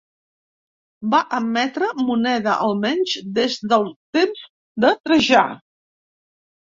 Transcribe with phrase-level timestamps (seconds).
[1.13, 3.87] Va emetre moneda almenys des del
[4.19, 4.43] temps
[4.87, 5.45] de Trajà.